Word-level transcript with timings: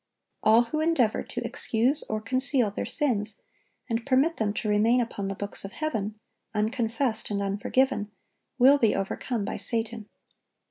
All 0.41 0.63
who 0.63 0.79
endeavor 0.79 1.21
to 1.21 1.45
excuse 1.45 2.01
or 2.09 2.21
conceal 2.21 2.71
their 2.71 2.87
sins, 2.87 3.39
and 3.87 4.03
permit 4.03 4.37
them 4.37 4.51
to 4.55 4.67
remain 4.67 4.99
upon 4.99 5.27
the 5.27 5.35
books 5.35 5.63
of 5.63 5.73
heaven, 5.73 6.15
unconfessed 6.55 7.29
and 7.29 7.39
unforgiven, 7.39 8.09
will 8.57 8.79
be 8.79 8.95
overcome 8.95 9.45
by 9.45 9.57
Satan. 9.57 10.09